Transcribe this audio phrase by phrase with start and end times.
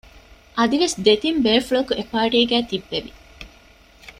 [0.57, 3.11] އަދިވެސް ދެތިން ބޭފުޅަކު އެޕާޓީގައި ތިއްބެވި